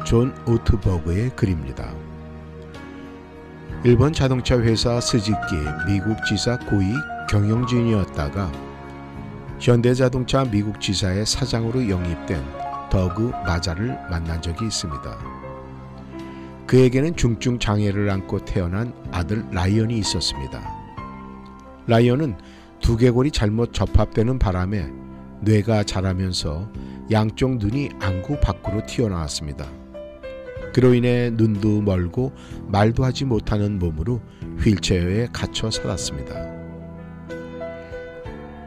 존 0.07 0.33
오트버그의 0.47 1.31
글입니다. 1.35 1.93
일본 3.83 4.13
자동차 4.13 4.57
회사 4.61 5.01
스즈키 5.01 5.57
미국 5.89 6.25
지사 6.25 6.57
고위 6.61 6.87
경영진이었다가 7.29 8.53
현대자동차 9.59 10.45
미국 10.45 10.81
지사의 10.81 11.27
사장으로 11.27 11.91
영입된 11.91 12.41
더그 12.89 13.33
마자를 13.45 13.99
만난 14.09 14.41
적이 14.41 14.67
있습니다. 14.67 15.19
그에게는 16.69 17.17
중증 17.17 17.59
장애를 17.59 18.09
안고 18.09 18.45
태어난 18.45 18.95
아들 19.11 19.45
라이언이 19.51 19.99
있었습니다. 19.99 20.63
라이언은 21.89 22.37
두개골이 22.81 23.33
잘못 23.33 23.73
접합되는 23.73 24.39
바람에 24.39 25.03
뇌가 25.43 25.85
자라면서 25.85 26.71
양쪽 27.11 27.57
눈이 27.59 27.91
안구 28.01 28.41
밖으로 28.41 28.87
튀어나왔습니다. 28.87 29.67
그로 30.73 30.95
인해 30.95 31.31
눈도 31.31 31.83
멀고 31.83 32.33
말도 32.69 33.05
하지 33.05 33.25
못하는 33.25 33.79
몸으로 33.79 34.21
휠체어에 34.61 35.29
갇혀 35.33 35.71
살았습니다. 35.71 36.35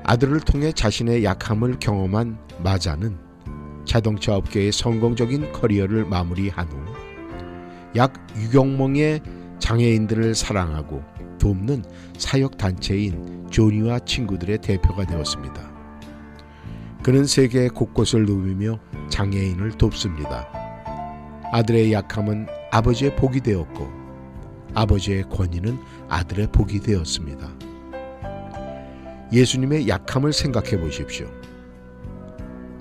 아들을 0.04 0.40
통해 0.42 0.72
자신의 0.72 1.24
약함을 1.24 1.80
경험한 1.80 2.38
마자는 2.64 3.18
자동차 3.86 4.36
업계의 4.36 4.72
성공적인 4.72 5.52
커리어를 5.52 6.06
마무리한 6.06 6.68
후 6.68 6.96
약 7.96 8.14
6억 8.36 8.76
명의 8.76 9.22
장애인들을 9.60 10.36
사랑하고 10.36 11.02
돕는 11.40 11.86
사역 12.18 12.58
단체인 12.58 13.48
조니와 13.50 14.00
친구들의 14.00 14.58
대표가 14.60 15.06
되었습니다. 15.06 15.75
그는 17.06 17.28
세계 17.28 17.68
곳곳을 17.68 18.26
누비며 18.26 18.80
장애인을 19.10 19.74
돕습니다. 19.74 20.48
아들의 21.54 21.94
약함은 21.94 22.48
아버지의 22.72 23.16
복이 23.16 23.42
되었고 23.42 23.88
아버지의 24.74 25.30
권위는 25.30 25.78
아들의 26.10 26.48
복이 26.52 26.80
되었습니다. 26.80 27.48
예수님의 29.32 29.88
약함을 29.88 30.34
생각해 30.34 30.80
보십시오. 30.80 31.28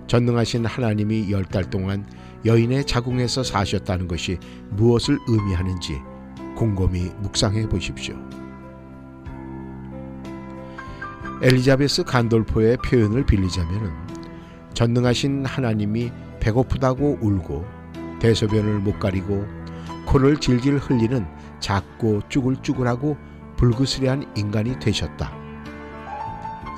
전능하신 0.07 0.65
하나님이 0.65 1.31
열 1.31 1.45
달 1.45 1.69
동안 1.69 2.07
여인의 2.47 2.87
자궁에서 2.87 3.43
사셨다는 3.43 4.09
것이 4.09 4.39
무엇을 4.71 5.19
의미하는지 5.29 6.01
곰곰이 6.57 7.11
묵상해 7.19 7.69
보십시오. 7.69 8.17
엘리자베스 11.43 12.05
간돌포의 12.05 12.79
표현을 12.79 13.27
빌리자면 13.27 14.04
전능하신 14.75 15.47
하나님이 15.47 16.11
배고프다고 16.41 17.19
울고 17.21 17.65
대소변을 18.21 18.81
못 18.81 18.99
가리고 18.99 19.47
코를 20.07 20.39
질질 20.39 20.79
흘리는 20.79 21.27
작고 21.61 22.23
쭈글쭈글하고 22.29 23.17
불그스레한 23.57 24.33
인간이 24.37 24.79
되셨다. 24.79 25.33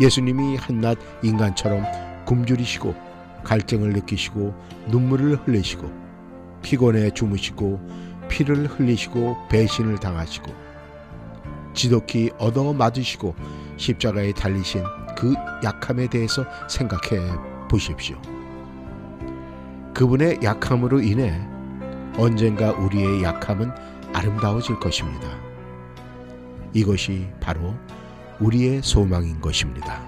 예수님이 0.00 0.56
한낱 0.56 0.98
인간처럼 1.22 1.84
굶주리시고 2.26 2.94
갈증을 3.42 3.90
느끼시고 3.94 4.54
눈물을 4.88 5.36
흘리시고 5.36 5.90
피곤해 6.62 7.10
주무시고 7.10 7.80
피를 8.28 8.66
흘리시고 8.66 9.48
배신을 9.48 9.98
당하시고 9.98 10.52
지독히 11.72 12.30
얻어 12.38 12.72
맞으시고 12.72 13.34
십자가에 13.76 14.32
달리신 14.32 14.82
그 15.16 15.34
약함에 15.64 16.08
대해서 16.08 16.44
생각해 16.68 17.55
보십시오. 17.68 18.20
그분의 19.94 20.40
약함으로 20.42 21.00
인해 21.00 21.40
언젠가 22.18 22.72
우리의 22.72 23.22
약함은 23.22 23.70
아름다워질 24.12 24.78
것입니다. 24.78 25.28
이것이 26.72 27.28
바로 27.40 27.74
우리의 28.40 28.82
소망인 28.82 29.40
것입니다. 29.40 30.02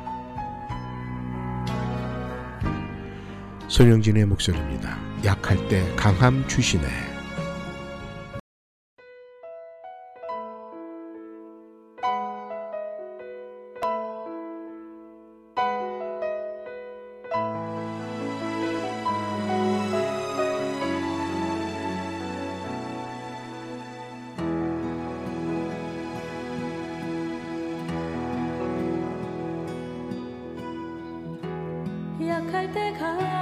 손영진의 3.69 4.25
목소리입니다. 4.27 4.99
약할 5.25 5.69
때 5.69 5.95
강함 5.97 6.47
주시네. 6.49 7.18
약 32.79 33.38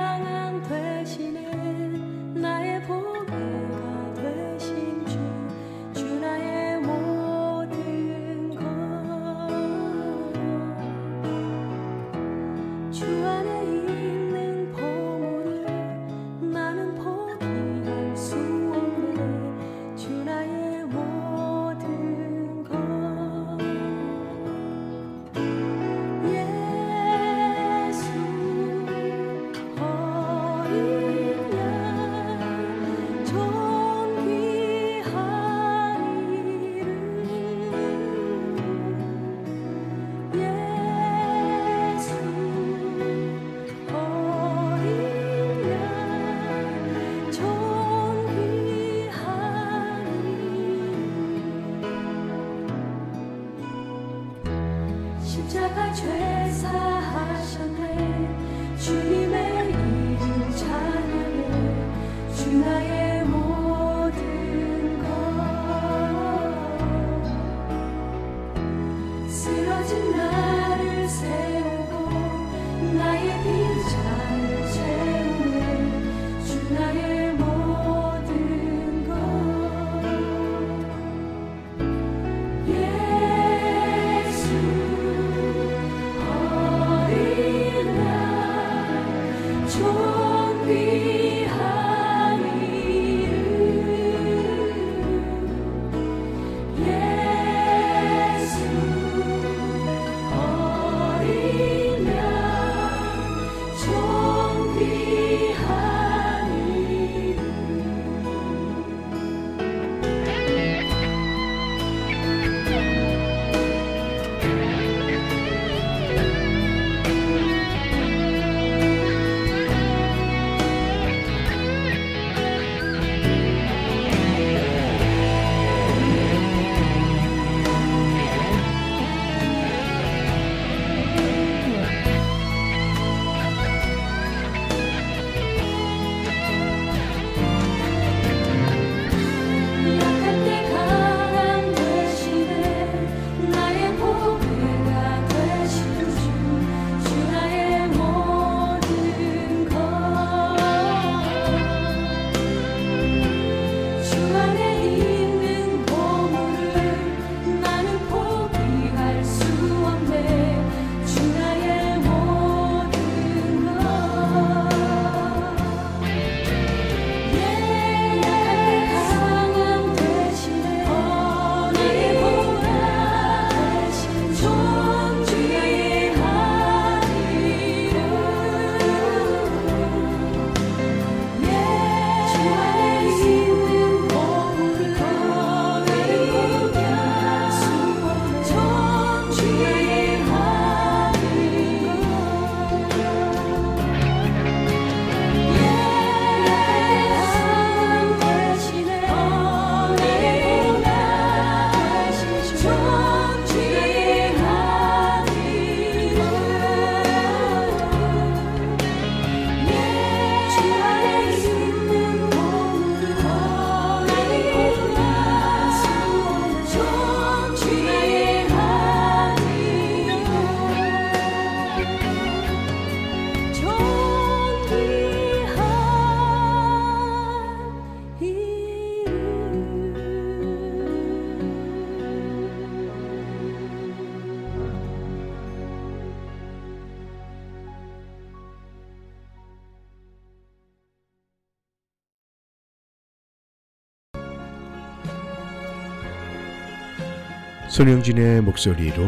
손영진의 247.77 248.41
목소리로 248.41 249.03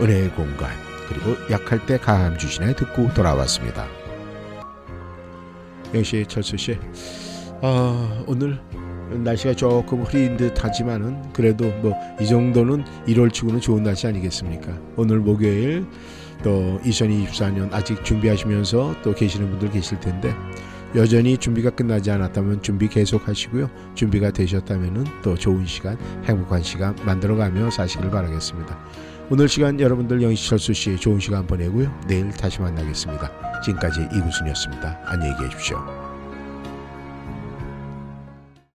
은혜의 0.00 0.30
공간 0.30 0.70
그리고 1.08 1.36
약할 1.52 1.86
때 1.86 1.96
강함 1.98 2.36
주시네 2.36 2.74
듣고 2.74 3.14
돌아왔습니다. 3.14 3.86
영씨 5.94 6.24
철수 6.26 6.56
씨, 6.56 6.76
아, 7.62 8.24
오늘 8.26 8.58
날씨가 9.10 9.54
조금 9.54 10.02
흐린 10.02 10.36
듯하지만은 10.36 11.32
그래도 11.32 11.68
뭐 11.80 11.94
이 12.20 12.26
정도는 12.26 12.84
1월 13.06 13.32
치고는 13.32 13.60
좋은 13.60 13.84
날씨 13.84 14.08
아니겠습니까? 14.08 14.76
오늘 14.96 15.20
목요일 15.20 15.86
또 16.42 16.80
2024년 16.82 17.72
아직 17.72 18.04
준비하시면서 18.04 18.96
또 19.02 19.14
계시는 19.14 19.48
분들 19.50 19.70
계실 19.70 20.00
텐데 20.00 20.34
여전히 20.94 21.36
준비가 21.36 21.70
끝나지 21.70 22.10
않았다면 22.10 22.62
준비 22.62 22.88
계속 22.88 23.28
하시고요. 23.28 23.70
준비가 23.94 24.30
되셨다면은 24.30 25.04
또 25.22 25.34
좋은 25.36 25.66
시간, 25.66 25.98
행복한 26.24 26.62
시간 26.62 26.96
만들어가며 27.04 27.70
사시길 27.70 28.10
바라겠습니다. 28.10 28.78
오늘 29.30 29.48
시간 29.48 29.78
여러분들 29.78 30.22
영희철수 30.22 30.72
씨 30.72 30.96
좋은 30.96 31.20
시간 31.20 31.46
보내고요. 31.46 31.94
내일 32.06 32.30
다시 32.30 32.60
만나겠습니다. 32.62 33.60
지금까지 33.62 34.08
이구순이었습니다. 34.14 35.00
안녕히 35.04 35.34
계십시오. 35.38 36.07